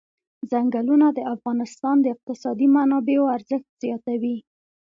[0.51, 4.37] ځنګلونه د افغانستان د اقتصادي منابعو ارزښت زیاتوي.